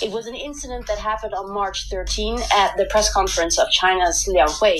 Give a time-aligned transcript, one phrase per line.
[0.00, 4.28] It was an incident that happened on March 13 at the press conference of China's
[4.28, 4.78] Lianghui,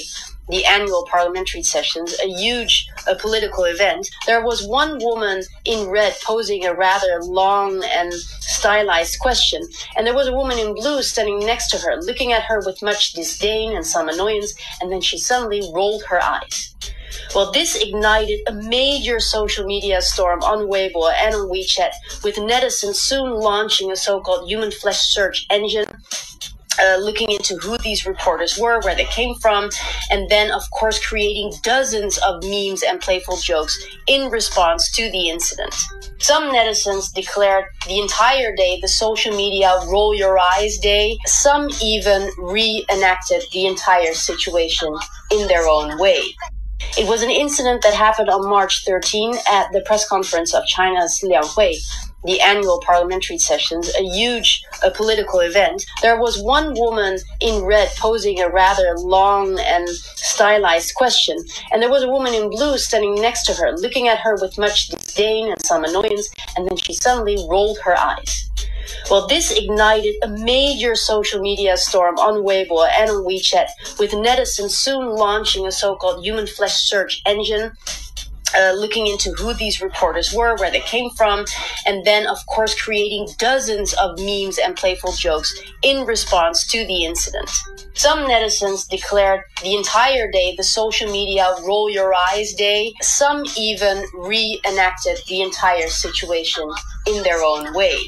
[0.49, 4.09] the annual parliamentary sessions, a huge a political event.
[4.27, 9.63] There was one woman in red posing a rather long and stylized question,
[9.97, 12.81] and there was a woman in blue standing next to her, looking at her with
[12.81, 16.77] much disdain and some annoyance, and then she suddenly rolled her eyes.
[17.35, 21.91] Well, this ignited a major social media storm on Weibo and on WeChat,
[22.25, 25.87] with netizens soon launching a so called human flesh search engine.
[26.81, 29.69] Uh, looking into who these reporters were, where they came from,
[30.13, 35.29] and then, of course, creating dozens of memes and playful jokes in response to the
[35.29, 35.75] incident.
[36.19, 41.19] Some netizens declared the entire day the social media roll your eyes day.
[41.27, 44.95] Some even reenacted the entire situation
[45.33, 46.23] in their own way.
[46.97, 51.21] It was an incident that happened on March 13 at the press conference of China's
[51.23, 51.77] Lianghui,
[52.25, 55.85] the annual parliamentary sessions, a huge a political event.
[56.03, 61.37] There was one woman in red posing a rather long and stylized question,
[61.71, 64.59] and there was a woman in blue standing next to her, looking at her with
[64.59, 68.48] much disdain and some annoyance, and then she suddenly rolled her eyes.
[69.11, 74.71] Well, this ignited a major social media storm on Weibo and on WeChat, with netizens
[74.71, 77.73] soon launching a so called human flesh search engine.
[78.57, 81.45] Uh, looking into who these reporters were, where they came from,
[81.85, 87.05] and then, of course, creating dozens of memes and playful jokes in response to the
[87.05, 87.51] incident.
[87.93, 92.95] Some netizens declared the entire day the social media roll your eyes day.
[93.03, 96.71] Some even reenacted the entire situation
[97.07, 97.99] in their own way.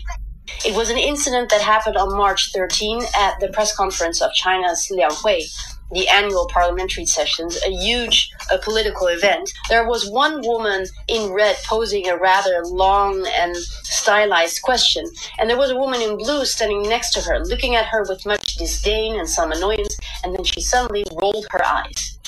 [0.65, 4.91] It was an incident that happened on March 13 at the press conference of China's
[4.91, 5.51] Lianghui,
[5.91, 9.51] the annual parliamentary sessions, a huge a political event.
[9.69, 15.05] There was one woman in red posing a rather long and stylized question,
[15.39, 18.27] and there was a woman in blue standing next to her, looking at her with
[18.27, 22.20] much disdain and some annoyance, and then she suddenly rolled her eyes.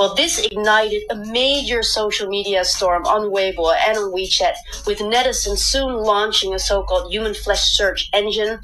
[0.00, 4.54] Well, this ignited a major social media storm on Weibo and on WeChat,
[4.86, 8.60] with netizens soon launching a so called human flesh search engine.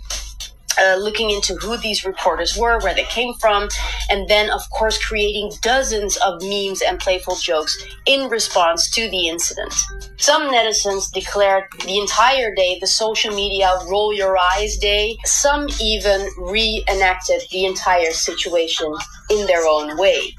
[0.78, 3.68] Uh, looking into who these reporters were, where they came from,
[4.10, 7.76] and then, of course, creating dozens of memes and playful jokes
[8.06, 9.74] in response to the incident.
[10.16, 15.16] Some netizens declared the entire day the social media roll your eyes day.
[15.24, 18.94] Some even reenacted the entire situation
[19.30, 20.34] in their own way.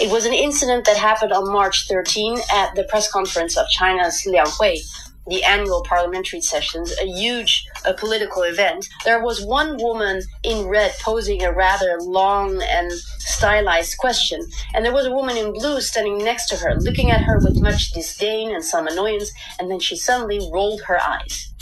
[0.00, 4.24] It was an incident that happened on March 13 at the press conference of China's
[4.26, 4.80] Lianghui,
[5.26, 8.88] the annual parliamentary sessions, a huge a political event.
[9.04, 14.40] There was one woman in red posing a rather long and stylized question,
[14.74, 17.60] and there was a woman in blue standing next to her, looking at her with
[17.60, 21.52] much disdain and some annoyance, and then she suddenly rolled her eyes.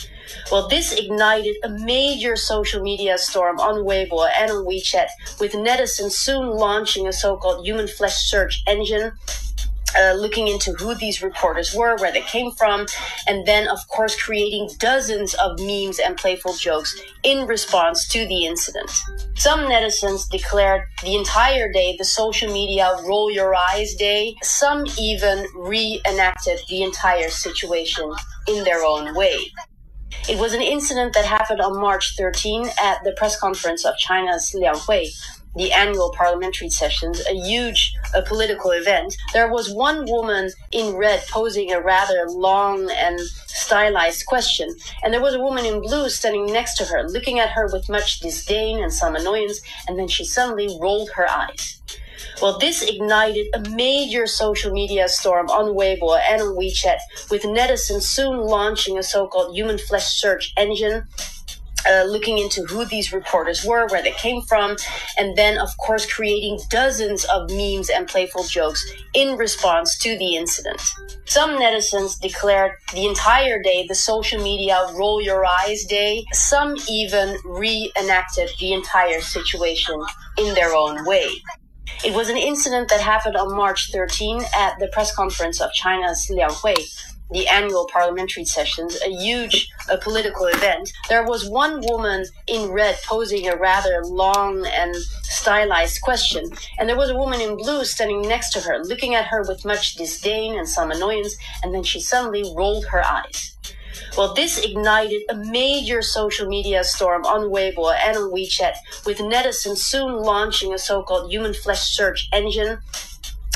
[0.50, 5.08] Well, this ignited a major social media storm on Weibo and on WeChat,
[5.40, 9.12] with netizens soon launching a so called human flesh search engine.
[9.98, 12.86] Uh, looking into who these reporters were, where they came from,
[13.26, 18.46] and then, of course, creating dozens of memes and playful jokes in response to the
[18.46, 18.90] incident.
[19.34, 24.36] Some netizens declared the entire day the social media roll your eyes day.
[24.42, 28.12] Some even reenacted the entire situation
[28.46, 29.50] in their own way.
[30.28, 34.54] It was an incident that happened on March 13 at the press conference of China's
[34.54, 35.08] Lianghui,
[35.56, 39.16] the annual parliamentary sessions, a huge a political event.
[39.32, 45.20] There was one woman in red posing a rather long and stylized question, and there
[45.20, 48.82] was a woman in blue standing next to her, looking at her with much disdain
[48.82, 51.80] and some annoyance, and then she suddenly rolled her eyes.
[52.40, 56.98] Well, this ignited a major social media storm on Weibo and on WeChat,
[57.30, 61.04] with netizens soon launching a so called human flesh search engine.
[61.88, 64.76] Uh, looking into who these reporters were, where they came from,
[65.16, 68.84] and then, of course, creating dozens of memes and playful jokes
[69.14, 70.82] in response to the incident.
[71.24, 76.24] Some netizens declared the entire day the social media roll your eyes day.
[76.32, 79.98] Some even reenacted the entire situation
[80.36, 81.42] in their own way.
[82.04, 86.30] It was an incident that happened on March 13 at the press conference of China's
[86.30, 86.76] Lianghui,
[87.30, 89.70] the annual parliamentary sessions, a huge
[90.00, 90.92] political event.
[91.08, 96.96] There was one woman in red posing a rather long and stylized question, and there
[96.96, 100.58] was a woman in blue standing next to her, looking at her with much disdain
[100.58, 103.56] and some annoyance, and then she suddenly rolled her eyes.
[104.16, 108.74] Well, this ignited a major social media storm on Weibo and on WeChat,
[109.06, 112.78] with netizens soon launching a so called human flesh search engine.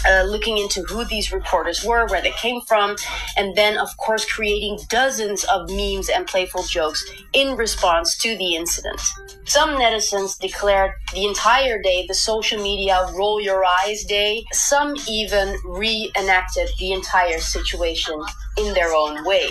[0.06, 2.96] Uh, looking into who these reporters were, where they came from,
[3.36, 8.54] and then, of course, creating dozens of memes and playful jokes in response to the
[8.54, 9.00] incident.
[9.44, 14.44] Some netizens declared the entire day the social media roll your eyes day.
[14.52, 18.20] Some even reenacted the entire situation
[18.58, 19.48] in their own way.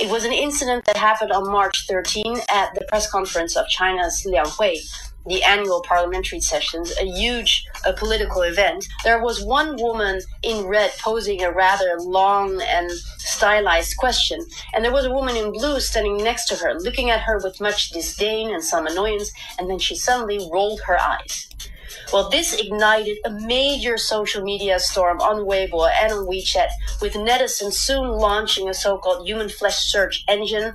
[0.00, 4.24] It was an incident that happened on March 13 at the press conference of China's
[4.26, 4.78] Lianghui,
[5.28, 8.86] the annual parliamentary sessions, a huge a political event.
[9.04, 14.44] There was one woman in red posing a rather long and stylized question,
[14.74, 17.60] and there was a woman in blue standing next to her, looking at her with
[17.60, 21.48] much disdain and some annoyance, and then she suddenly rolled her eyes.
[22.12, 26.68] Well, this ignited a major social media storm on Weibo and on WeChat,
[27.02, 30.74] with netizens soon launching a so called human flesh search engine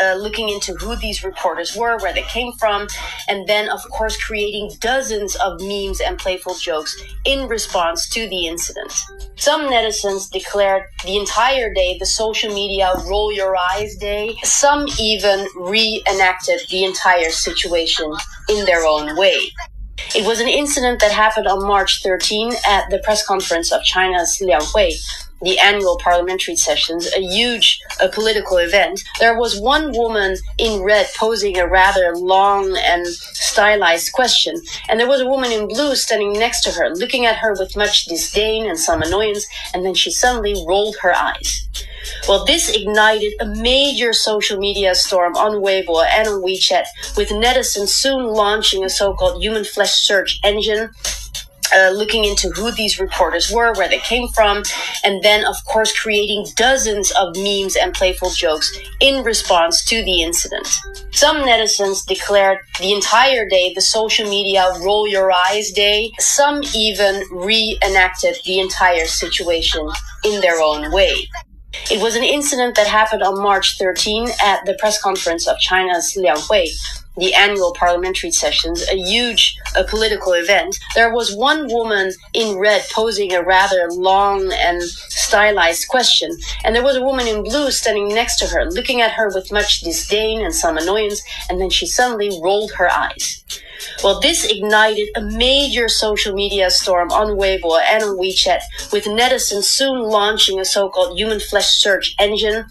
[0.00, 2.86] uh, looking into who these reporters were, where they came from,
[3.28, 8.46] and then, of course, creating dozens of memes and playful jokes in response to the
[8.46, 8.92] incident.
[9.36, 14.36] Some netizens declared the entire day the social media roll your eyes day.
[14.42, 18.12] Some even reenacted the entire situation
[18.48, 19.52] in their own way.
[20.14, 24.38] It was an incident that happened on March 13 at the press conference of China's
[24.40, 24.94] Lianghui,
[25.42, 29.02] the annual parliamentary sessions, a huge a political event.
[29.20, 34.54] There was one woman in red posing a rather long and stylized question,
[34.88, 37.76] and there was a woman in blue standing next to her, looking at her with
[37.76, 41.68] much disdain and some annoyance, and then she suddenly rolled her eyes.
[42.28, 46.84] Well, this ignited a major social media storm on Weibo and on WeChat,
[47.16, 50.90] with netizens soon launching a so called human flesh search engine
[51.74, 54.62] uh, looking into who these reporters were, where they came from,
[55.04, 60.22] and then, of course, creating dozens of memes and playful jokes in response to the
[60.22, 60.68] incident.
[61.10, 66.12] Some netizens declared the entire day the social media roll your eyes day.
[66.18, 69.88] Some even reenacted the entire situation
[70.24, 71.28] in their own way.
[71.90, 76.14] It was an incident that happened on March 13 at the press conference of China's
[76.18, 76.68] Lianghui,
[77.18, 80.78] the annual parliamentary sessions, a huge a political event.
[80.94, 86.84] There was one woman in red posing a rather long and stylized question, and there
[86.84, 90.40] was a woman in blue standing next to her, looking at her with much disdain
[90.40, 93.44] and some annoyance, and then she suddenly rolled her eyes.
[94.02, 98.60] Well, this ignited a major social media storm on Weibo and on WeChat,
[98.92, 102.66] with netizens soon launching a so called human flesh search engine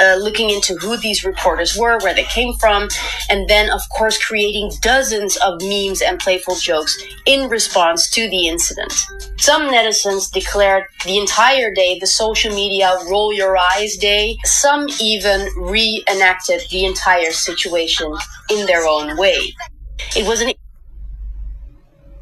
[0.00, 2.88] uh, looking into who these reporters were, where they came from,
[3.30, 6.96] and then, of course, creating dozens of memes and playful jokes
[7.26, 8.92] in response to the incident.
[9.38, 14.36] Some netizens declared the entire day the social media roll your eyes day.
[14.44, 18.14] Some even reenacted the entire situation
[18.50, 19.54] in their own way.
[20.16, 20.52] It was an